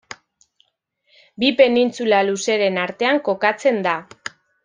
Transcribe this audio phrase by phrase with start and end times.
[1.43, 3.95] Bi penintsula luzeren artean kokatzen da.